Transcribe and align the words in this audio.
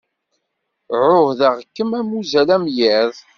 Ɛuhdeɣ-kem 1.03 1.91
am 1.99 2.09
uzal 2.19 2.49
am 2.55 2.65
yiḍ. 2.77 3.13